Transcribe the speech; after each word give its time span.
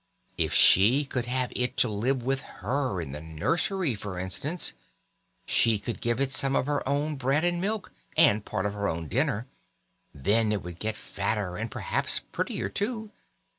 If 0.35 0.51
she 0.51 1.05
could 1.05 1.25
have 1.25 1.53
it 1.55 1.77
to 1.77 1.87
live 1.87 2.23
with 2.23 2.41
her 2.41 2.99
in 2.99 3.11
the 3.11 3.21
nursery 3.21 3.93
for 3.93 4.17
instance, 4.17 4.73
she 5.45 5.77
could 5.77 6.01
give 6.01 6.19
it 6.19 6.31
some 6.31 6.55
of 6.55 6.65
her 6.65 6.81
own 6.89 7.17
bread 7.17 7.43
and 7.45 7.61
milk, 7.61 7.91
and 8.17 8.43
part 8.43 8.65
of 8.65 8.73
her 8.73 8.87
own 8.87 9.07
dinner; 9.07 9.45
then 10.11 10.51
it 10.51 10.63
would 10.63 10.79
get 10.79 10.95
fatter 10.95 11.55
and 11.55 11.69
perhaps 11.69 12.17
prettier 12.31 12.67
too. 12.67 13.11